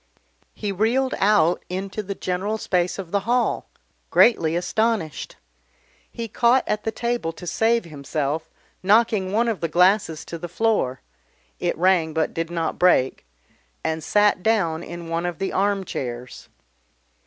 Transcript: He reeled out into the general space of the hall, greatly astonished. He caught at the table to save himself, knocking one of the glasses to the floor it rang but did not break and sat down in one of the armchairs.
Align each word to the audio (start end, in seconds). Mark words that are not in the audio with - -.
He 0.55 0.71
reeled 0.71 1.13
out 1.19 1.63
into 1.69 2.01
the 2.01 2.15
general 2.15 2.57
space 2.57 2.97
of 2.97 3.11
the 3.11 3.19
hall, 3.19 3.69
greatly 4.09 4.55
astonished. 4.55 5.35
He 6.09 6.27
caught 6.27 6.63
at 6.65 6.85
the 6.85 6.91
table 6.91 7.31
to 7.33 7.45
save 7.45 7.85
himself, 7.85 8.49
knocking 8.81 9.31
one 9.31 9.47
of 9.47 9.59
the 9.59 9.67
glasses 9.67 10.25
to 10.25 10.39
the 10.39 10.49
floor 10.49 11.01
it 11.59 11.77
rang 11.77 12.15
but 12.15 12.33
did 12.33 12.49
not 12.49 12.79
break 12.79 13.27
and 13.83 14.03
sat 14.03 14.41
down 14.41 14.81
in 14.81 15.07
one 15.07 15.27
of 15.27 15.37
the 15.37 15.53
armchairs. 15.53 16.49